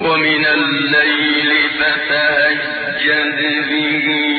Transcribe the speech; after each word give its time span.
ومن 0.00 0.46
الليل 0.46 1.50
فتهجد 1.78 3.40
به. 3.68 4.33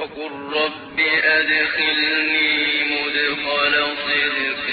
وقل 0.00 0.32
رب 0.52 1.00
أدخلني 1.24 2.84
مدخل 2.84 3.74
صدق 4.06 4.66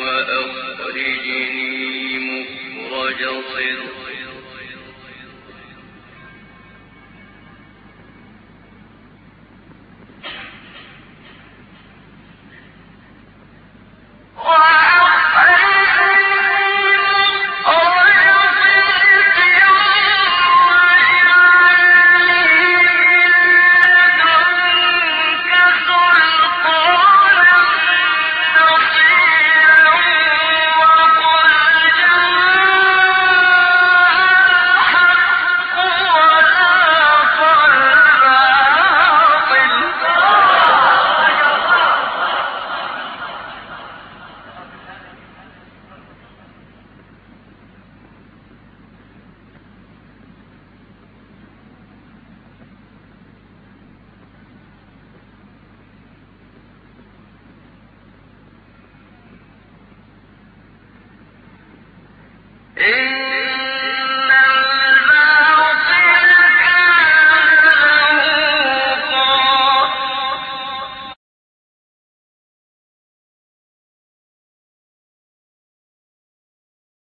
وأخرجني 0.00 1.68
مخرج 2.18 3.20
صدق. 3.54 4.11